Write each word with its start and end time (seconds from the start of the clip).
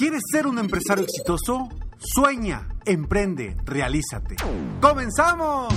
¿Quieres 0.00 0.22
ser 0.32 0.46
un 0.46 0.58
empresario 0.58 1.04
exitoso? 1.04 1.68
Sueña, 1.98 2.66
emprende, 2.86 3.54
realízate. 3.66 4.36
¡Comenzamos! 4.80 5.74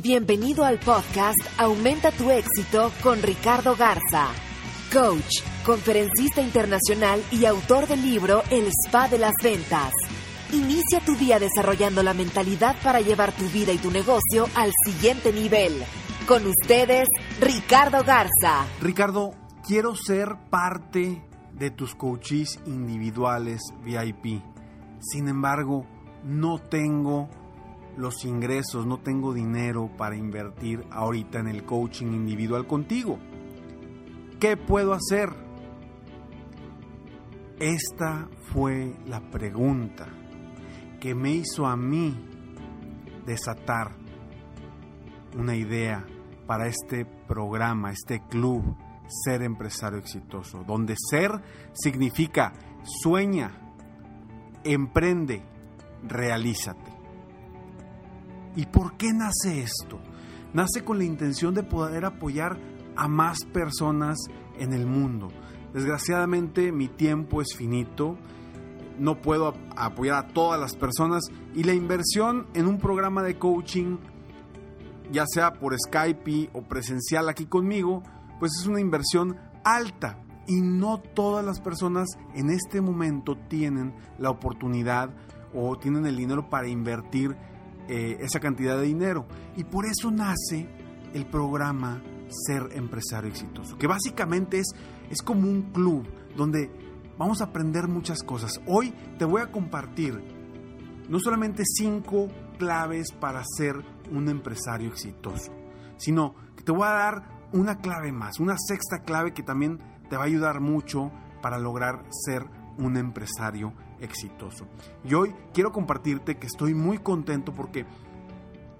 Bienvenido 0.00 0.64
al 0.64 0.78
podcast 0.78 1.40
Aumenta 1.58 2.12
tu 2.12 2.30
éxito 2.30 2.92
con 3.02 3.20
Ricardo 3.20 3.74
Garza, 3.74 4.28
coach, 4.92 5.42
conferencista 5.66 6.40
internacional 6.40 7.20
y 7.32 7.46
autor 7.46 7.88
del 7.88 8.00
libro 8.00 8.44
El 8.48 8.68
Spa 8.68 9.08
de 9.08 9.18
las 9.18 9.34
Ventas. 9.42 9.92
Inicia 10.52 11.00
tu 11.04 11.16
día 11.16 11.40
desarrollando 11.40 12.00
la 12.04 12.14
mentalidad 12.14 12.76
para 12.84 13.00
llevar 13.00 13.32
tu 13.32 13.48
vida 13.48 13.72
y 13.72 13.78
tu 13.78 13.90
negocio 13.90 14.48
al 14.54 14.70
siguiente 14.86 15.32
nivel. 15.32 15.82
Con 16.28 16.46
ustedes, 16.46 17.08
Ricardo 17.40 18.04
Garza. 18.04 18.68
Ricardo, 18.80 19.32
quiero 19.66 19.96
ser 19.96 20.36
parte 20.48 21.24
de 21.58 21.70
tus 21.70 21.94
coaches 21.94 22.60
individuales 22.66 23.60
VIP. 23.84 24.42
Sin 25.00 25.28
embargo, 25.28 25.86
no 26.24 26.58
tengo 26.58 27.28
los 27.96 28.24
ingresos, 28.24 28.86
no 28.86 28.98
tengo 28.98 29.32
dinero 29.32 29.90
para 29.96 30.16
invertir 30.16 30.84
ahorita 30.90 31.40
en 31.40 31.48
el 31.48 31.64
coaching 31.64 32.06
individual 32.06 32.66
contigo. 32.66 33.18
¿Qué 34.40 34.56
puedo 34.56 34.92
hacer? 34.92 35.30
Esta 37.58 38.28
fue 38.52 38.96
la 39.06 39.20
pregunta 39.30 40.08
que 41.00 41.14
me 41.14 41.30
hizo 41.30 41.66
a 41.66 41.76
mí 41.76 42.14
desatar 43.26 43.96
una 45.36 45.54
idea 45.54 46.04
para 46.46 46.66
este 46.66 47.04
programa, 47.04 47.90
este 47.90 48.20
club, 48.28 48.76
Ser 49.06 49.42
Empresario 49.42 49.98
Exitoso, 49.98 50.64
donde 50.64 50.94
ser 51.10 51.30
significa 51.72 52.52
sueña, 53.02 53.52
emprende, 54.64 55.42
realízate. 56.06 56.92
¿Y 58.56 58.66
por 58.66 58.96
qué 58.96 59.12
nace 59.12 59.62
esto? 59.62 60.00
Nace 60.52 60.84
con 60.84 60.98
la 60.98 61.04
intención 61.04 61.54
de 61.54 61.64
poder 61.64 62.04
apoyar 62.04 62.58
a 62.96 63.08
más 63.08 63.44
personas 63.52 64.18
en 64.58 64.72
el 64.72 64.86
mundo. 64.86 65.28
Desgraciadamente 65.72 66.70
mi 66.70 66.86
tiempo 66.88 67.42
es 67.42 67.54
finito, 67.56 68.16
no 68.98 69.20
puedo 69.20 69.54
apoyar 69.76 70.24
a 70.24 70.28
todas 70.28 70.60
las 70.60 70.76
personas 70.76 71.24
y 71.54 71.64
la 71.64 71.74
inversión 71.74 72.46
en 72.54 72.66
un 72.66 72.78
programa 72.78 73.24
de 73.24 73.38
coaching, 73.38 73.98
ya 75.10 75.24
sea 75.26 75.54
por 75.54 75.76
Skype 75.76 76.50
o 76.52 76.62
presencial 76.62 77.28
aquí 77.28 77.46
conmigo, 77.46 78.04
pues 78.38 78.52
es 78.60 78.66
una 78.66 78.80
inversión 78.80 79.36
alta 79.64 80.18
y 80.46 80.60
no 80.60 81.00
todas 81.00 81.44
las 81.44 81.60
personas 81.60 82.08
en 82.34 82.50
este 82.50 82.80
momento 82.80 83.36
tienen 83.48 83.94
la 84.18 84.30
oportunidad 84.30 85.10
o 85.54 85.76
tienen 85.78 86.06
el 86.06 86.16
dinero 86.16 86.50
para 86.50 86.68
invertir 86.68 87.36
eh, 87.88 88.18
esa 88.20 88.40
cantidad 88.40 88.76
de 88.76 88.84
dinero. 88.84 89.26
Y 89.56 89.64
por 89.64 89.86
eso 89.86 90.10
nace 90.10 90.68
el 91.14 91.26
programa 91.26 92.02
Ser 92.28 92.70
Empresario 92.72 93.30
Exitoso, 93.30 93.78
que 93.78 93.86
básicamente 93.86 94.58
es, 94.58 94.72
es 95.10 95.22
como 95.22 95.48
un 95.48 95.72
club 95.72 96.06
donde 96.36 96.70
vamos 97.18 97.40
a 97.40 97.44
aprender 97.44 97.88
muchas 97.88 98.22
cosas. 98.22 98.60
Hoy 98.66 98.92
te 99.18 99.24
voy 99.24 99.42
a 99.42 99.50
compartir 99.52 100.20
no 101.08 101.20
solamente 101.20 101.62
cinco 101.64 102.28
claves 102.58 103.12
para 103.12 103.42
ser 103.56 103.76
un 104.10 104.28
empresario 104.28 104.88
exitoso, 104.88 105.52
sino 105.96 106.34
que 106.56 106.64
te 106.64 106.72
voy 106.72 106.86
a 106.86 106.92
dar 106.92 107.33
una 107.54 107.76
clave 107.76 108.10
más, 108.10 108.40
una 108.40 108.56
sexta 108.58 109.02
clave 109.04 109.32
que 109.32 109.44
también 109.44 109.78
te 110.10 110.16
va 110.16 110.24
a 110.24 110.26
ayudar 110.26 110.60
mucho 110.60 111.12
para 111.40 111.58
lograr 111.58 112.04
ser 112.10 112.44
un 112.78 112.96
empresario 112.96 113.72
exitoso. 114.00 114.66
Y 115.04 115.14
hoy 115.14 115.32
quiero 115.52 115.70
compartirte 115.70 116.36
que 116.36 116.48
estoy 116.48 116.74
muy 116.74 116.98
contento 116.98 117.52
porque 117.52 117.86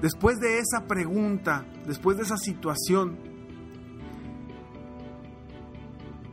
después 0.00 0.40
de 0.40 0.58
esa 0.58 0.86
pregunta, 0.88 1.64
después 1.86 2.16
de 2.16 2.24
esa 2.24 2.36
situación, 2.36 3.16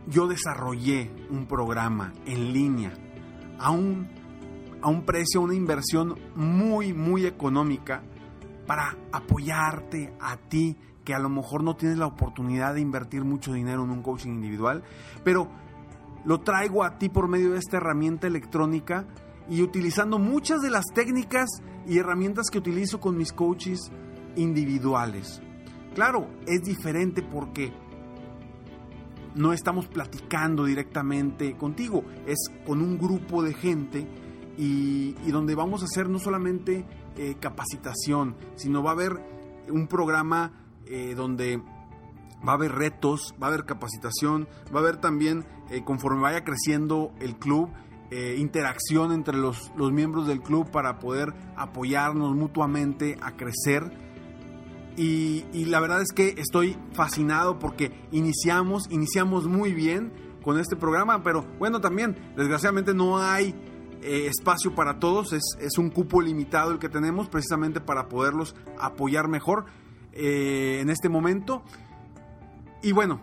yo 0.08 0.28
desarrollé 0.28 1.12
un 1.30 1.46
programa 1.46 2.12
en 2.26 2.54
línea 2.54 2.92
a 3.60 3.70
un, 3.70 4.10
a 4.82 4.90
un 4.90 5.06
precio, 5.06 5.42
una 5.42 5.54
inversión 5.54 6.18
muy, 6.36 6.92
muy 6.92 7.28
económica 7.28 8.02
para 8.66 8.98
apoyarte 9.12 10.12
a 10.20 10.38
ti 10.38 10.76
que 11.04 11.14
a 11.14 11.20
lo 11.20 11.30
mejor 11.30 11.64
no 11.64 11.76
tienes 11.76 11.98
la 11.98 12.08
oportunidad 12.08 12.74
de 12.76 12.82
invertir 12.82 13.24
mucho 13.24 13.54
dinero 13.54 13.84
en 13.84 13.90
un 13.90 14.02
coaching 14.02 14.32
individual, 14.32 14.84
pero 15.24 15.48
lo 16.26 16.42
traigo 16.42 16.84
a 16.84 16.98
ti 16.98 17.10
por 17.10 17.28
medio 17.28 17.52
de 17.52 17.60
esta 17.60 17.78
herramienta 17.78 18.28
electrónica 18.28 19.06
y 19.50 19.62
utilizando 19.62 20.20
muchas 20.20 20.62
de 20.62 20.70
las 20.70 20.86
técnicas 20.94 21.50
y 21.88 21.98
herramientas 21.98 22.48
que 22.52 22.60
utilizo 22.60 23.00
con 23.00 23.18
mis 23.18 23.34
coaches 23.34 23.92
individuales. 24.36 25.42
Claro, 25.96 26.28
es 26.46 26.62
diferente 26.62 27.22
porque 27.22 27.74
no 29.36 29.54
estamos 29.54 29.88
platicando 29.88 30.66
directamente 30.66 31.58
contigo, 31.58 32.04
es 32.26 32.38
con 32.66 32.82
un 32.82 32.98
grupo 32.98 33.44
de 33.44 33.54
gente 33.54 34.08
y, 34.58 35.14
donde 35.32 35.56
vamos 35.56 35.82
a 35.82 35.86
hacer 35.86 36.10
no 36.10 36.20
solamente 36.20 36.86
eh, 37.18 37.36
capacitación, 37.40 38.36
sino 38.56 38.84
va 38.84 38.92
a 38.92 38.94
haber 38.94 39.14
un 39.70 39.88
programa 39.88 40.61
eh, 40.94 41.16
donde 41.16 41.62
va 42.46 42.52
a 42.52 42.56
haber 42.56 42.74
retos, 42.74 43.34
va 43.42 43.48
a 43.48 43.50
haber 43.52 43.64
capacitación, 43.64 44.50
va 44.76 44.80
a 44.80 44.84
haber 44.84 44.98
también, 44.98 45.46
eh, 45.70 45.86
conforme 45.86 46.20
vaya 46.20 46.44
creciendo 46.44 47.14
el 47.22 47.38
club, 47.38 47.70
eh, 48.10 48.36
interacción 48.38 49.14
entre 49.14 49.38
los, 49.38 49.72
los, 49.78 49.94
miembros 49.94 50.28
del 50.28 50.42
club 50.42 50.70
para 50.70 51.00
poder 51.00 51.34
apoyarnos 51.56 52.36
mutuamente 52.36 53.18
a 53.22 53.38
crecer. 53.38 53.90
Y, 54.98 55.46
la 55.68 55.80
verdad 55.80 56.02
es 56.02 56.12
que 56.12 56.36
estoy 56.38 56.78
fascinado 56.92 57.58
porque 57.58 57.94
iniciamos, 58.12 58.92
iniciamos 58.92 59.48
muy 59.48 59.74
bien 59.74 60.12
con 60.44 60.60
este 60.60 60.76
programa, 60.76 61.24
pero 61.24 61.46
bueno, 61.58 61.80
también 61.80 62.18
desgraciadamente 62.36 62.94
no 62.94 63.18
hay 63.18 63.56
espacio 64.02 64.76
para 64.76 65.00
todos, 65.00 65.32
es, 65.32 65.44
es 65.62 65.78
un 65.78 65.90
cupo 65.90 66.22
limitado 66.22 66.72
el 66.72 66.80
que 66.80 66.90
tenemos 66.90 67.30
precisamente 67.30 67.80
para 67.80 68.10
poderlos 68.10 68.56
apoyar 68.78 69.30
mejor. 69.30 69.68
Eh, 70.14 70.80
en 70.82 70.90
este 70.90 71.08
momento. 71.10 71.64
Y 72.82 72.92
bueno, 72.92 73.22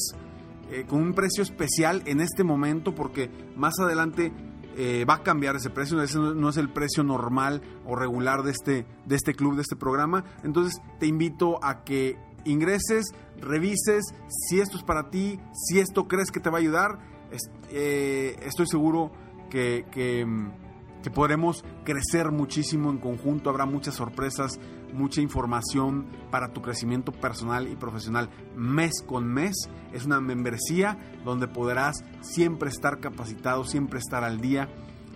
eh, 0.70 0.86
con 0.88 1.02
un 1.02 1.12
precio 1.12 1.42
especial 1.42 2.02
en 2.06 2.22
este 2.22 2.44
momento, 2.44 2.94
porque 2.94 3.30
más 3.56 3.78
adelante 3.78 4.32
eh, 4.76 5.04
va 5.04 5.14
a 5.14 5.22
cambiar 5.22 5.56
ese 5.56 5.70
precio, 5.70 6.00
ese 6.02 6.18
no 6.18 6.48
es 6.48 6.56
el 6.56 6.70
precio 6.70 7.02
normal 7.02 7.62
o 7.86 7.96
regular 7.96 8.42
de 8.42 8.52
este, 8.52 8.86
de 9.06 9.16
este 9.16 9.34
club, 9.34 9.56
de 9.56 9.62
este 9.62 9.76
programa. 9.76 10.24
Entonces 10.44 10.80
te 10.98 11.06
invito 11.06 11.62
a 11.64 11.84
que 11.84 12.16
ingreses, 12.44 13.06
revises 13.40 14.14
si 14.28 14.60
esto 14.60 14.76
es 14.76 14.82
para 14.82 15.10
ti, 15.10 15.40
si 15.52 15.80
esto 15.80 16.06
crees 16.08 16.30
que 16.30 16.40
te 16.40 16.50
va 16.50 16.58
a 16.58 16.60
ayudar 16.60 16.98
eh, 17.70 18.36
estoy 18.42 18.66
seguro 18.66 19.10
que, 19.50 19.86
que, 19.90 20.26
que 21.02 21.10
podremos 21.10 21.64
crecer 21.84 22.30
muchísimo 22.30 22.90
en 22.90 22.98
conjunto, 22.98 23.50
habrá 23.50 23.66
muchas 23.66 23.94
sorpresas, 23.94 24.58
mucha 24.92 25.20
información 25.20 26.06
para 26.30 26.52
tu 26.52 26.62
crecimiento 26.62 27.12
personal 27.12 27.68
y 27.68 27.76
profesional 27.76 28.28
mes 28.56 29.02
con 29.06 29.26
mes. 29.26 29.68
Es 29.92 30.04
una 30.04 30.20
membresía 30.20 30.98
donde 31.24 31.48
podrás 31.48 32.04
siempre 32.20 32.68
estar 32.68 33.00
capacitado, 33.00 33.64
siempre 33.64 33.98
estar 33.98 34.24
al 34.24 34.40
día 34.40 34.68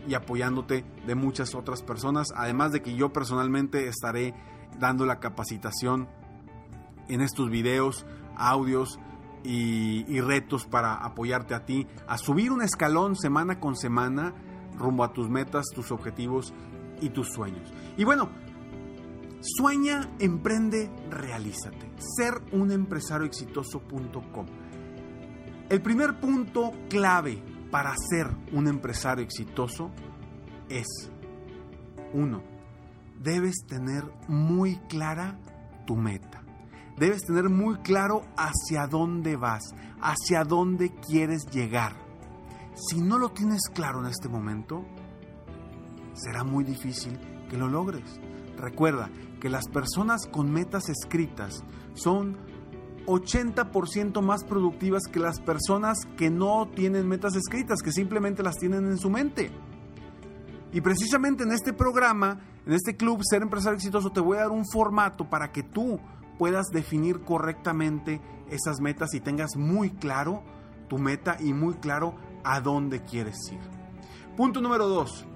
y 0.07 0.15
apoyándote 0.15 0.85
de 1.07 1.15
muchas 1.15 1.55
otras 1.55 1.83
personas, 1.83 2.29
además 2.35 2.73
de 2.73 2.83
que 2.83 2.95
yo 2.95 3.13
personalmente 3.13 3.87
estaré 3.87 4.35
dando 4.79 5.07
la 5.07 5.21
capacitación 5.21 6.09
en 7.09 7.21
estos 7.21 7.51
videos, 7.51 8.07
audios 8.37 8.99
y, 9.45 10.21
retos 10.21 10.67
para 10.67 10.95
apoyarte 10.95 11.55
a 11.55 11.65
ti 11.65 11.87
a 12.07 12.17
subir 12.17 12.53
un 12.53 12.63
escalón 12.63 13.17
semana 13.17 13.59
con 13.59 13.77
semana 13.77 14.33
rumbo 14.79 15.05
a 15.05 15.13
tus 15.13 15.29
metas, 15.29 15.67
tus 15.75 15.91
objetivos 15.91 16.55
y 17.01 17.11
tus 17.11 17.29
sueños. 17.29 17.73
Y 17.97 18.05
bueno, 18.05 18.31
sueña, 19.43 20.09
emprende, 20.19 20.91
realízate. 21.11 21.91
Ser 21.99 22.41
un 22.53 22.71
empresario 22.71 23.27
exitoso.com. 23.27 24.47
El 25.69 25.83
primer 25.83 26.19
punto 26.21 26.73
clave 26.89 27.43
para 27.71 27.94
ser 27.97 28.29
un 28.53 28.69
empresario 28.69 29.25
exitoso 29.25 29.91
es, 30.69 30.87
uno, 32.12 32.43
debes 33.21 33.65
tener 33.67 34.05
muy 34.29 34.77
clara 34.89 35.39
tu 35.87 35.97
meta. 35.97 36.43
Debes 36.99 37.23
tener 37.23 37.49
muy 37.49 37.77
claro 37.79 38.23
hacia 38.37 38.87
dónde 38.87 39.37
vas, 39.37 39.62
hacia 40.00 40.44
dónde 40.44 40.91
quieres 40.91 41.47
llegar. 41.47 41.94
Si 42.75 43.00
no 43.00 43.19
lo 43.19 43.31
tienes 43.31 43.62
claro 43.73 44.00
en 44.00 44.06
este 44.06 44.29
momento, 44.29 44.85
será 46.15 46.44
muy 46.44 46.65
difícil 46.65 47.19
que 47.49 47.56
lo 47.56 47.69
logres. 47.69 48.21
Recuerda 48.56 49.11
que 49.43 49.49
las 49.49 49.67
personas 49.67 50.29
con 50.29 50.53
metas 50.53 50.89
escritas 50.89 51.65
son 51.94 52.37
80% 53.06 54.23
más 54.23 54.44
productivas 54.44 55.03
que 55.11 55.19
las 55.19 55.41
personas 55.41 55.99
que 56.17 56.31
no 56.31 56.69
tienen 56.77 57.09
metas 57.09 57.35
escritas, 57.35 57.83
que 57.83 57.91
simplemente 57.91 58.44
las 58.44 58.55
tienen 58.55 58.87
en 58.87 58.99
su 58.99 59.11
mente. 59.11 59.50
Y 60.73 60.81
precisamente 60.81 61.43
en 61.43 61.50
este 61.50 61.73
programa, 61.73 62.39
en 62.65 62.73
este 62.73 62.97
club 62.97 63.19
Ser 63.29 63.43
Empresario 63.43 63.79
Exitoso, 63.79 64.12
te 64.12 64.21
voy 64.21 64.37
a 64.37 64.43
dar 64.43 64.53
un 64.53 64.65
formato 64.65 65.29
para 65.29 65.50
que 65.50 65.65
tú 65.65 65.99
puedas 66.39 66.69
definir 66.69 67.23
correctamente 67.23 68.21
esas 68.49 68.81
metas 68.81 69.12
y 69.12 69.19
tengas 69.19 69.56
muy 69.56 69.91
claro 69.91 70.44
tu 70.89 70.99
meta 70.99 71.37
y 71.41 71.53
muy 71.53 71.75
claro 71.75 72.15
a 72.44 72.61
dónde 72.61 73.03
quieres 73.03 73.39
ir. 73.50 73.59
Punto 74.37 74.61
número 74.61 74.87
dos. 74.87 75.27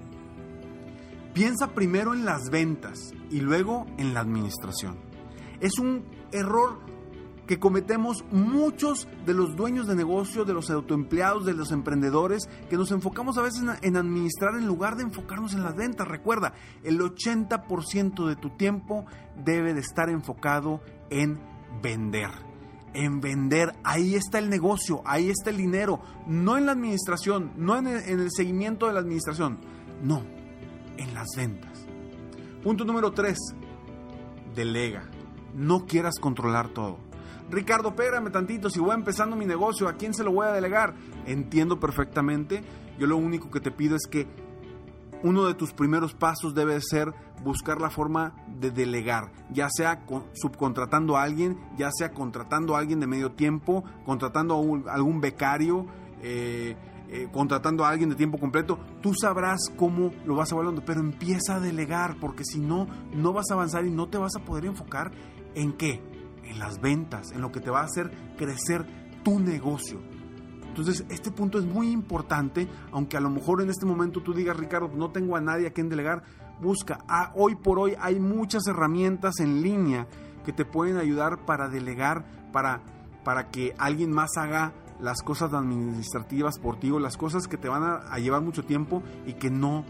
Piensa 1.33 1.71
primero 1.71 2.13
en 2.13 2.23
las 2.23 2.49
ventas 2.49 3.11
y 3.29 3.41
luego 3.41 3.85
en 3.97 4.13
la 4.13 4.21
administración. 4.21 4.97
Es 5.59 5.79
un 5.79 6.05
error 6.31 6.79
que 7.47 7.59
cometemos 7.59 8.25
muchos 8.29 9.07
de 9.25 9.33
los 9.33 9.55
dueños 9.55 9.87
de 9.87 9.95
negocio, 9.95 10.45
de 10.45 10.53
los 10.53 10.69
autoempleados, 10.69 11.45
de 11.45 11.53
los 11.53 11.71
emprendedores, 11.71 12.47
que 12.69 12.75
nos 12.75 12.91
enfocamos 12.91 13.37
a 13.37 13.41
veces 13.41 13.63
en, 13.81 13.95
administrar 13.95 14.55
en 14.55 14.67
lugar 14.67 14.97
de 14.97 15.03
enfocarnos 15.03 15.53
en 15.53 15.63
las 15.63 15.75
ventas. 15.75 16.07
Recuerda, 16.07 16.53
el 16.83 16.99
80% 16.99 18.27
de 18.27 18.35
tu 18.35 18.49
tiempo 18.51 19.05
debe 19.43 19.73
de 19.73 19.79
estar 19.79 20.09
enfocado 20.09 20.81
en 21.09 21.39
vender. 21.81 22.29
En 22.93 23.21
vender, 23.21 23.73
ahí 23.83 24.15
está 24.15 24.39
el 24.39 24.49
negocio, 24.49 25.01
ahí 25.05 25.29
está 25.29 25.49
el 25.49 25.57
dinero, 25.57 26.01
no 26.25 26.57
en 26.57 26.65
la 26.65 26.73
administración, 26.73 27.53
no 27.55 27.77
en 27.77 27.87
el 27.87 28.31
seguimiento 28.31 28.87
de 28.87 28.93
la 28.93 28.99
administración, 28.99 29.59
no, 30.03 30.23
en 30.97 31.13
las 31.13 31.27
ventas. 31.35 31.76
Punto 32.63 32.85
número 32.85 33.11
3, 33.11 33.37
delega. 34.55 35.09
No 35.53 35.85
quieras 35.85 36.19
controlar 36.19 36.69
todo. 36.69 36.97
Ricardo, 37.49 37.89
espérame 37.89 38.29
tantito, 38.31 38.69
si 38.69 38.79
voy 38.79 38.93
empezando 38.93 39.35
mi 39.35 39.45
negocio, 39.45 39.87
¿a 39.87 39.93
quién 39.93 40.13
se 40.13 40.23
lo 40.23 40.31
voy 40.31 40.47
a 40.47 40.51
delegar? 40.51 40.95
Entiendo 41.25 41.79
perfectamente. 41.79 42.61
Yo 42.99 43.07
lo 43.07 43.15
único 43.15 43.49
que 43.49 43.61
te 43.61 43.71
pido 43.71 43.95
es 43.95 44.05
que 44.09 44.27
uno 45.23 45.45
de 45.45 45.53
tus 45.53 45.73
primeros 45.73 46.13
pasos 46.13 46.53
debe 46.53 46.79
ser 46.81 47.13
buscar 47.43 47.79
la 47.79 47.89
forma 47.89 48.35
de 48.59 48.71
delegar, 48.71 49.31
ya 49.51 49.69
sea 49.69 50.03
subcontratando 50.33 51.17
a 51.17 51.23
alguien, 51.23 51.57
ya 51.77 51.89
sea 51.91 52.11
contratando 52.11 52.75
a 52.75 52.79
alguien 52.79 52.99
de 52.99 53.07
medio 53.07 53.31
tiempo, 53.31 53.83
contratando 54.05 54.55
a, 54.55 54.93
algún 54.93 55.21
becario, 55.21 55.85
eh, 56.21 56.75
eh, 57.09 57.29
contratando 57.31 57.85
a 57.85 57.89
alguien 57.89 58.09
de 58.09 58.15
tiempo 58.15 58.37
completo. 58.37 58.79
Tú 59.01 59.13
sabrás 59.13 59.71
cómo 59.77 60.11
lo 60.25 60.35
vas 60.35 60.51
evaluando, 60.51 60.83
pero 60.83 60.99
empieza 60.99 61.55
a 61.55 61.59
delegar, 61.59 62.17
porque 62.19 62.43
si 62.43 62.59
no, 62.59 62.87
no 63.13 63.31
vas 63.33 63.49
a 63.49 63.53
avanzar 63.53 63.85
y 63.85 63.91
no 63.91 64.09
te 64.09 64.17
vas 64.17 64.35
a 64.35 64.43
poder 64.43 64.65
enfocar 64.65 65.11
en 65.55 65.73
qué, 65.73 66.01
en 66.43 66.59
las 66.59 66.81
ventas, 66.81 67.31
en 67.31 67.41
lo 67.41 67.51
que 67.51 67.61
te 67.61 67.69
va 67.69 67.81
a 67.81 67.85
hacer 67.85 68.11
crecer 68.37 68.85
tu 69.23 69.39
negocio. 69.39 69.99
Entonces, 70.67 71.05
este 71.09 71.31
punto 71.31 71.57
es 71.57 71.65
muy 71.65 71.91
importante, 71.91 72.67
aunque 72.91 73.17
a 73.17 73.19
lo 73.19 73.29
mejor 73.29 73.61
en 73.61 73.69
este 73.69 73.85
momento 73.85 74.21
tú 74.21 74.33
digas, 74.33 74.57
Ricardo, 74.57 74.89
no 74.93 75.09
tengo 75.09 75.35
a 75.35 75.41
nadie 75.41 75.67
a 75.67 75.71
quien 75.71 75.89
delegar, 75.89 76.23
busca. 76.61 76.99
Ah, 77.07 77.31
hoy 77.35 77.55
por 77.55 77.79
hoy 77.79 77.95
hay 77.99 78.19
muchas 78.19 78.67
herramientas 78.67 79.39
en 79.39 79.61
línea 79.61 80.07
que 80.45 80.53
te 80.53 80.65
pueden 80.65 80.97
ayudar 80.97 81.45
para 81.45 81.67
delegar, 81.67 82.25
para, 82.51 82.83
para 83.23 83.49
que 83.49 83.73
alguien 83.79 84.11
más 84.11 84.37
haga 84.37 84.73
las 84.99 85.21
cosas 85.21 85.53
administrativas 85.53 86.59
por 86.59 86.79
ti 86.79 86.91
o 86.91 86.99
las 86.99 87.17
cosas 87.17 87.47
que 87.47 87.57
te 87.57 87.69
van 87.69 87.83
a, 87.83 88.17
llevar 88.17 88.41
mucho 88.41 88.63
tiempo 88.63 89.03
y 89.25 89.33
que 89.33 89.49
no 89.49 89.85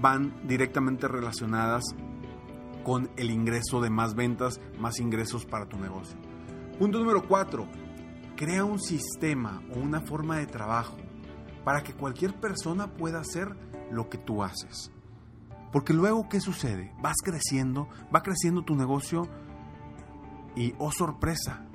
van 0.00 0.34
directamente 0.46 1.08
relacionadas 1.08 1.84
con 2.84 3.10
el 3.16 3.30
ingreso 3.30 3.80
de 3.80 3.90
más 3.90 4.14
ventas, 4.14 4.60
más 4.78 4.98
ingresos 4.98 5.44
para 5.44 5.66
tu 5.66 5.78
negocio. 5.78 6.18
Punto 6.78 6.98
número 6.98 7.26
4. 7.26 7.66
Crea 8.36 8.64
un 8.64 8.80
sistema 8.80 9.62
o 9.74 9.78
una 9.78 10.00
forma 10.00 10.38
de 10.38 10.46
trabajo 10.46 10.96
para 11.64 11.82
que 11.82 11.92
cualquier 11.92 12.38
persona 12.38 12.94
pueda 12.94 13.20
hacer 13.20 13.56
lo 13.90 14.08
que 14.08 14.18
tú 14.18 14.42
haces. 14.42 14.92
Porque 15.72 15.92
luego, 15.92 16.28
¿qué 16.28 16.40
sucede? 16.40 16.94
Vas 17.02 17.16
creciendo, 17.22 17.88
va 18.14 18.22
creciendo 18.22 18.62
tu 18.62 18.74
negocio 18.74 19.28
y, 20.56 20.74
oh 20.78 20.92
sorpresa, 20.92 21.67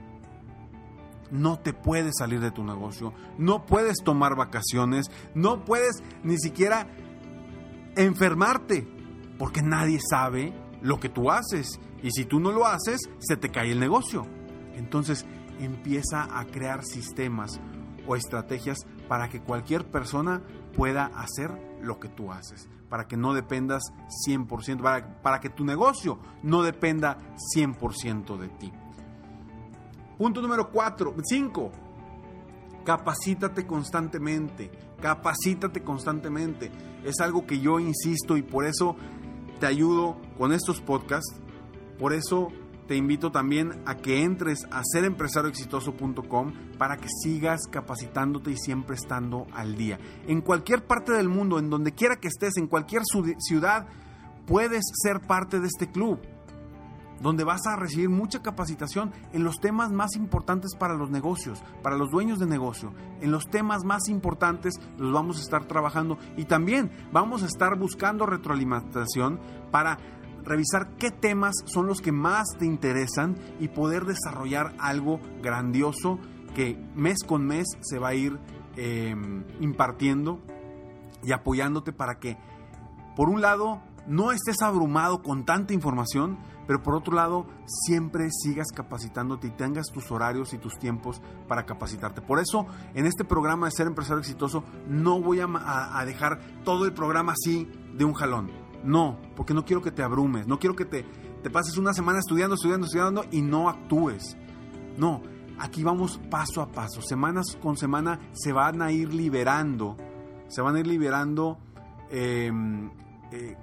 no 1.32 1.60
te 1.60 1.74
puedes 1.74 2.14
salir 2.18 2.40
de 2.40 2.52
tu 2.52 2.64
negocio, 2.64 3.14
no 3.38 3.66
puedes 3.66 3.98
tomar 4.04 4.36
vacaciones, 4.36 5.12
no 5.34 5.66
puedes 5.66 6.04
ni 6.24 6.38
siquiera 6.38 6.88
enfermarte, 7.96 8.88
porque 9.38 9.62
nadie 9.62 10.00
sabe 10.00 10.54
lo 10.82 11.00
que 11.00 11.10
tú 11.10 11.32
haces. 11.32 11.80
Y 12.02 12.12
si 12.12 12.26
tú 12.26 12.40
no 12.40 12.52
lo 12.52 12.66
haces, 12.66 13.00
se 13.20 13.38
te 13.38 13.50
cae 13.50 13.72
el 13.72 13.80
negocio. 13.80 14.26
Entonces 14.76 15.26
empieza 15.60 16.28
a 16.38 16.46
crear 16.46 16.84
sistemas 16.84 17.60
o 18.08 18.16
estrategias 18.16 18.80
para 19.08 19.30
que 19.30 19.42
cualquier 19.42 19.90
persona 19.90 20.42
pueda 20.76 21.06
hacer 21.06 21.52
lo 21.82 22.00
que 22.00 22.10
tú 22.10 22.32
haces, 22.32 22.70
para 22.90 23.08
que 23.08 23.18
no 23.18 23.34
dependas 23.34 23.84
100%, 24.28 24.82
para, 24.82 25.22
para 25.22 25.40
que 25.40 25.50
tu 25.50 25.64
negocio 25.64 26.20
no 26.42 26.64
dependa 26.64 27.20
100% 27.56 28.38
de 28.38 28.50
ti. 28.50 28.74
Punto 30.18 30.42
número 30.42 30.70
4, 30.70 31.16
5. 31.24 31.72
Capacítate 32.86 33.66
constantemente, 33.66 34.70
capacítate 35.02 35.84
constantemente. 35.84 36.72
Es 37.04 37.20
algo 37.20 37.46
que 37.46 37.60
yo 37.60 37.80
insisto 37.80 38.38
y 38.38 38.42
por 38.42 38.66
eso 38.66 38.96
te 39.60 39.66
ayudo 39.66 40.18
con 40.38 40.52
estos 40.52 40.82
podcasts. 40.82 41.40
Por 41.98 42.14
eso 42.14 42.50
te 42.88 42.96
invito 42.96 43.32
también 43.32 43.82
a 43.86 43.96
que 43.96 44.24
entres 44.24 44.66
a 44.70 44.82
serempresarioexitoso.com 44.84 46.54
para 46.78 46.98
que 46.98 47.08
sigas 47.24 47.62
capacitándote 47.72 48.52
y 48.52 48.58
siempre 48.58 48.96
estando 48.96 49.48
al 49.54 49.76
día. 49.76 50.00
En 50.28 50.42
cualquier 50.42 50.86
parte 50.86 51.14
del 51.14 51.30
mundo, 51.30 51.60
en 51.60 51.70
donde 51.70 51.94
quiera 51.94 52.18
que 52.18 52.28
estés, 52.28 52.58
en 52.58 52.68
cualquier 52.68 53.04
ciudad, 53.40 53.88
puedes 54.46 54.84
ser 55.02 55.22
parte 55.22 55.60
de 55.62 55.68
este 55.68 55.90
club 55.90 56.20
donde 57.22 57.44
vas 57.44 57.66
a 57.68 57.76
recibir 57.76 58.10
mucha 58.10 58.42
capacitación 58.42 59.12
en 59.32 59.44
los 59.44 59.60
temas 59.60 59.92
más 59.92 60.16
importantes 60.16 60.76
para 60.76 60.96
los 60.96 61.10
negocios, 61.10 61.64
para 61.82 61.98
los 61.98 62.12
dueños 62.12 62.40
de 62.40 62.46
negocio. 62.46 62.94
En 63.22 63.32
los 63.32 63.50
temas 63.50 63.84
más 63.84 64.10
importantes 64.10 64.76
los 64.98 65.14
vamos 65.14 65.38
a 65.38 65.42
estar 65.42 65.66
trabajando 65.66 66.18
y 66.38 66.46
también 66.46 66.92
vamos 67.12 67.44
a 67.44 67.48
estar 67.48 67.78
buscando 67.78 68.26
retroalimentación 68.26 69.40
para 69.72 69.98
revisar 70.44 70.96
qué 70.98 71.12
temas 71.12 71.56
son 71.66 71.88
los 71.88 72.02
que 72.02 72.12
más 72.12 72.46
te 72.60 72.66
interesan 72.66 73.36
y 73.60 73.70
poder 73.70 74.06
desarrollar 74.06 74.74
algo 74.80 75.20
grandioso 75.42 76.20
que 76.54 76.78
mes 76.96 77.24
con 77.26 77.46
mes 77.46 77.66
se 77.82 78.00
va 78.00 78.10
a 78.10 78.16
ir 78.16 78.40
em, 78.76 79.44
impartiendo 79.60 80.42
y 81.24 81.32
apoyándote 81.32 81.94
para 81.94 82.20
que, 82.20 82.38
por 83.16 83.30
un 83.30 83.42
lado, 83.42 83.82
no 84.08 84.32
estés 84.32 84.62
abrumado 84.62 85.22
con 85.22 85.46
tanta 85.46 85.74
información, 85.74 86.38
pero 86.68 86.82
por 86.82 86.96
otro 86.96 87.14
lado, 87.14 87.46
siempre 87.66 88.30
sigas 88.32 88.68
capacitándote 88.74 89.48
y 89.48 89.52
tengas 89.52 89.88
tus 89.88 90.12
horarios 90.12 90.54
y 90.54 90.58
tus 90.58 90.78
tiempos 90.78 91.22
para 91.48 91.66
capacitarte. 91.66 92.22
Por 92.22 92.40
eso, 92.40 92.66
en 92.94 93.06
este 93.06 93.26
programa 93.26 93.68
de 93.68 93.72
Ser 93.72 93.88
Empresario 93.88 94.20
Exitoso, 94.22 94.64
no 94.88 95.22
voy 95.22 95.40
a, 95.42 96.04
dejar 96.06 96.40
todo 96.64 96.86
el 96.86 96.94
programa 96.94 97.34
así 97.34 97.70
de 97.96 98.06
un 98.06 98.14
jalón. 98.14 98.52
No, 98.84 99.18
porque 99.36 99.54
no 99.54 99.66
quiero 99.66 99.82
que 99.82 99.92
te 99.92 100.04
abrumes, 100.04 100.48
no 100.48 100.60
quiero 100.60 100.76
que 100.76 100.86
te, 100.86 101.06
pases 101.50 101.78
una 101.78 101.94
semana 101.94 102.20
estudiando, 102.20 102.56
estudiando, 102.56 102.86
estudiando 102.86 103.26
y 103.32 103.42
no 103.42 103.70
actúes. 103.70 104.38
No, 104.98 105.22
aquí 105.60 105.84
vamos 105.84 106.20
paso 106.30 106.62
a 106.62 106.72
paso, 106.72 107.02
semanas 107.02 107.58
con 107.62 107.78
semana 107.78 108.20
se 108.34 108.52
van 108.52 108.82
a 108.82 108.92
ir 108.92 109.14
liberando, 109.14 109.98
se 110.48 110.62
van 110.62 110.76
a 110.76 110.80
ir 110.80 110.88
liberando 110.88 111.58
em, 112.10 112.92
eh, 113.32 113.58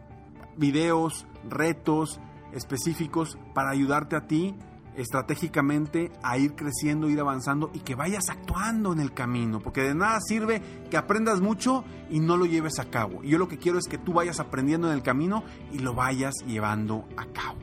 videos, 0.56 1.26
retos 1.48 2.20
específicos 2.52 3.38
para 3.54 3.70
ayudarte 3.70 4.16
a 4.16 4.26
ti 4.26 4.54
estratégicamente 4.96 6.12
a 6.22 6.38
ir 6.38 6.54
creciendo, 6.54 7.08
ir 7.08 7.20
avanzando 7.20 7.70
y 7.72 7.80
que 7.80 7.94
vayas 7.94 8.28
actuando 8.28 8.92
en 8.92 9.00
el 9.00 9.12
camino, 9.12 9.60
porque 9.60 9.82
de 9.82 9.94
nada 9.94 10.20
sirve 10.20 10.60
que 10.90 10.96
aprendas 10.96 11.40
mucho 11.40 11.84
y 12.10 12.20
no 12.20 12.36
lo 12.36 12.46
lleves 12.46 12.78
a 12.78 12.90
cabo. 12.90 13.22
Yo 13.22 13.38
lo 13.38 13.48
que 13.48 13.58
quiero 13.58 13.78
es 13.78 13.86
que 13.86 13.98
tú 13.98 14.12
vayas 14.12 14.40
aprendiendo 14.40 14.88
en 14.88 14.94
el 14.94 15.02
camino 15.02 15.44
y 15.72 15.78
lo 15.78 15.94
vayas 15.94 16.34
llevando 16.46 17.06
a 17.16 17.26
cabo, 17.26 17.58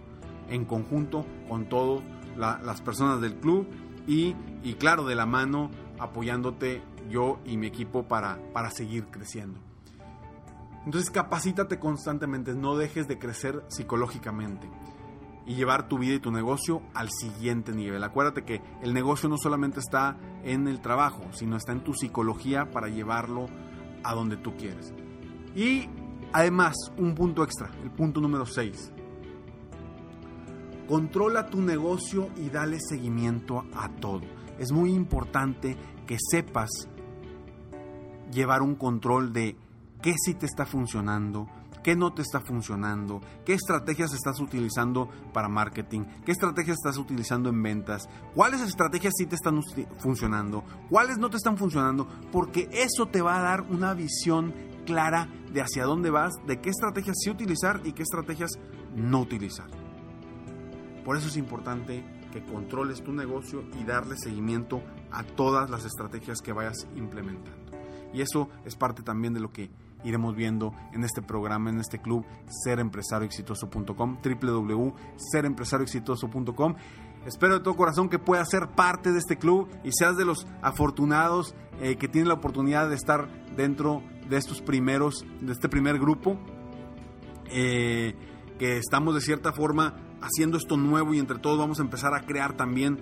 en 0.50 0.65
conjunto 0.65 1.25
con 1.48 1.67
todas 1.70 2.01
las 2.38 2.82
personas 2.82 3.22
del 3.22 3.36
club 3.36 3.67
y, 4.08 4.36
y, 4.63 4.75
claro, 4.75 5.06
de 5.06 5.15
la 5.15 5.25
mano 5.25 5.70
apoyándote 6.00 6.82
yo 7.10 7.39
y 7.46 7.58
mi 7.58 7.67
equipo 7.67 8.08
para, 8.08 8.39
para 8.53 8.72
seguir 8.72 9.06
creciendo. 9.08 9.66
Entonces 10.88 11.12
capacítate 11.12 11.79
constantemente, 11.79 12.53
no 12.53 12.77
dejes 12.77 13.10
de 13.10 13.20
crecer 13.20 13.62
psicológicamente 13.67 14.72
y 15.46 15.56
llevar 15.56 15.89
tu 15.89 15.98
vida 15.98 16.13
y 16.15 16.22
tu 16.22 16.32
negocio 16.32 16.82
al 16.94 17.10
siguiente 17.10 17.74
nivel. 17.74 18.01
Acuérdate 18.06 18.46
que 18.46 18.62
el 18.82 18.94
negocio 18.94 19.27
no 19.27 19.36
solamente 19.38 19.82
está 19.82 20.17
en 20.46 20.65
el 20.70 20.79
trabajo, 20.79 21.25
sino 21.34 21.58
está 21.58 21.74
en 21.74 21.84
tu 21.84 21.94
psicología 21.94 22.72
para 22.72 22.88
llevarlo 22.88 23.48
a 24.01 24.13
donde 24.13 24.38
tú 24.38 24.56
quieres. 24.56 24.94
Y 25.53 25.89
además, 26.32 26.77
un 26.96 27.15
punto 27.15 27.44
extra, 27.44 27.70
el 27.84 27.91
punto 27.91 28.22
número 28.22 28.46
6. 28.46 28.94
Controla 30.88 31.48
tu 31.48 31.62
negocio 31.62 32.29
y 32.38 32.50
dale 32.50 32.77
seguimiento 32.79 33.65
a 33.75 33.89
todo. 33.89 34.22
Es 34.58 34.72
muy 34.72 34.94
importante 34.94 35.75
que 36.06 36.15
sepas 36.32 36.70
llevar 38.32 38.62
un 38.62 38.75
control 38.75 39.34
de 39.34 39.58
qué 40.01 40.15
sí 40.17 40.33
te 40.33 40.45
está 40.45 40.65
funcionando, 40.65 41.47
qué 41.83 41.95
no 41.95 42.13
te 42.13 42.21
está 42.21 42.41
funcionando, 42.41 43.21
qué 43.45 43.53
estrategias 43.53 44.13
estás 44.13 44.39
utilizando 44.39 45.09
para 45.33 45.47
marketing, 45.47 46.01
qué 46.25 46.31
estrategias 46.33 46.77
estás 46.77 46.97
utilizando 46.97 47.49
en 47.49 47.63
ventas, 47.63 48.09
cuáles 48.35 48.61
estrategias 48.61 49.13
sí 49.17 49.25
te 49.25 49.35
están 49.35 49.61
funcionando, 49.97 50.63
cuáles 50.89 51.17
no 51.17 51.29
te 51.29 51.37
están 51.37 51.57
funcionando, 51.57 52.07
porque 52.31 52.67
eso 52.71 53.05
te 53.05 53.21
va 53.21 53.37
a 53.37 53.41
dar 53.41 53.61
una 53.61 53.93
visión 53.93 54.53
clara 54.85 55.29
de 55.53 55.61
hacia 55.61 55.85
dónde 55.85 56.09
vas, 56.09 56.33
de 56.45 56.59
qué 56.59 56.69
estrategias 56.69 57.15
sí 57.19 57.29
utilizar 57.29 57.81
y 57.83 57.93
qué 57.93 58.03
estrategias 58.03 58.51
no 58.95 59.21
utilizar. 59.21 59.69
Por 61.05 61.15
eso 61.15 61.27
es 61.29 61.37
importante 61.37 62.03
que 62.33 62.43
controles 62.43 63.01
tu 63.01 63.13
negocio 63.13 63.63
y 63.79 63.85
darle 63.85 64.17
seguimiento 64.17 64.81
a 65.11 65.23
todas 65.23 65.69
las 65.69 65.85
estrategias 65.85 66.41
que 66.41 66.51
vayas 66.51 66.85
implementando. 66.95 67.71
Y 68.13 68.21
eso 68.21 68.49
es 68.65 68.75
parte 68.75 69.03
también 69.03 69.33
de 69.33 69.39
lo 69.39 69.51
que 69.51 69.69
iremos 70.03 70.35
viendo 70.35 70.73
en 70.93 71.03
este 71.03 71.21
programa, 71.21 71.69
en 71.69 71.79
este 71.79 71.99
club, 71.99 72.25
serempresarioexitoso.com, 72.63 74.17
www.serempresarioexitoso.com. 74.23 76.75
Espero 77.25 77.55
de 77.55 77.59
todo 77.59 77.75
corazón 77.75 78.07
que 78.09 78.19
puedas 78.19 78.49
ser 78.49 78.69
parte 78.69 79.11
de 79.11 79.19
este 79.19 79.37
club 79.37 79.67
y 79.83 79.91
seas 79.91 80.15
de 80.17 80.25
los 80.25 80.47
afortunados 80.61 81.55
eh, 81.81 81.97
que 81.97 82.07
tienen 82.07 82.29
la 82.29 82.35
oportunidad 82.35 82.89
de 82.89 82.95
estar 82.95 83.27
dentro 83.55 84.01
de 84.29 84.37
estos 84.37 84.61
primeros, 84.61 85.25
de 85.41 85.51
este 85.51 85.67
primer 85.69 85.99
grupo, 85.99 86.37
eh, 87.49 88.15
que 88.57 88.77
estamos 88.77 89.15
de 89.15 89.21
cierta 89.21 89.51
forma 89.51 89.95
haciendo 90.21 90.57
esto 90.57 90.77
nuevo 90.77 91.13
y 91.13 91.19
entre 91.19 91.39
todos 91.39 91.57
vamos 91.57 91.79
a 91.79 91.83
empezar 91.83 92.13
a 92.13 92.21
crear 92.21 92.55
también 92.55 92.99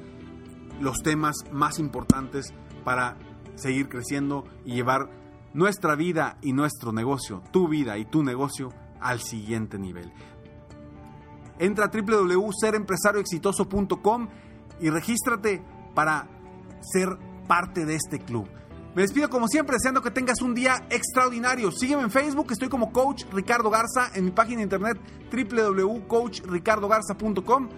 los 0.82 1.04
temas 1.04 1.36
más 1.52 1.78
importantes 1.80 2.54
para 2.84 3.18
seguir 3.56 3.88
creciendo 3.88 4.46
y 4.66 4.76
llevar 4.76 5.10
nuestra 5.56 5.96
vida 5.96 6.38
y 6.42 6.54
nuestro 6.54 6.92
negocio, 6.92 7.42
tu 7.52 7.68
vida 7.70 7.98
y 7.98 8.06
tu 8.06 8.24
negocio 8.24 8.72
al 9.00 9.22
siguiente 9.22 9.80
nivel. 9.80 10.12
Entra 11.58 11.86
a 11.86 11.90
www.serempresarioexitoso.com 11.90 14.28
y 14.82 14.90
regístrate 14.90 15.64
para 15.96 16.28
ser 16.82 17.18
parte 17.48 17.86
de 17.86 17.96
este 17.96 18.20
club. 18.20 18.50
Me 18.94 19.04
despido 19.04 19.30
como 19.30 19.48
siempre, 19.48 19.78
deseando 19.78 20.02
que 20.02 20.12
tengas 20.12 20.42
un 20.42 20.54
día 20.54 20.86
extraordinario. 20.90 21.72
Sígueme 21.72 22.04
en 22.04 22.12
Facebook, 22.12 22.52
estoy 22.52 22.68
como 22.68 22.92
Coach 22.92 23.24
Ricardo 23.32 23.70
Garza, 23.70 24.10
en 24.14 24.26
mi 24.26 24.32
página 24.32 24.58
de 24.58 24.64
internet 24.64 25.00
www.coachricardogarza.com. 25.32 27.70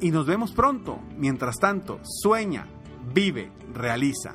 Y 0.00 0.10
nos 0.10 0.26
vemos 0.26 0.50
pronto. 0.52 0.98
Mientras 1.16 1.54
tanto, 1.56 2.00
sueña, 2.02 2.66
vive, 3.12 3.52
realiza 3.72 4.34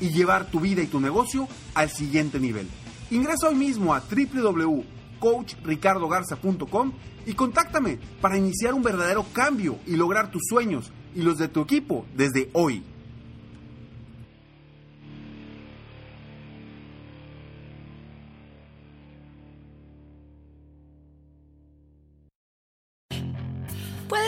y 0.00 0.10
llevar 0.10 0.50
tu 0.50 0.60
vida 0.60 0.82
y 0.82 0.86
tu 0.86 1.00
negocio 1.00 1.48
al 1.74 1.90
siguiente 1.90 2.40
nivel. 2.40 2.68
Ingresa 3.10 3.48
hoy 3.48 3.54
mismo 3.54 3.94
a 3.94 4.00
www.coachricardogarza.com 4.00 6.92
y 7.26 7.34
contáctame 7.34 7.98
para 8.20 8.38
iniciar 8.38 8.74
un 8.74 8.82
verdadero 8.82 9.24
cambio 9.32 9.78
y 9.86 9.96
lograr 9.96 10.30
tus 10.30 10.42
sueños 10.48 10.92
y 11.14 11.22
los 11.22 11.38
de 11.38 11.48
tu 11.48 11.62
equipo 11.62 12.04
desde 12.14 12.50
hoy. 12.52 12.82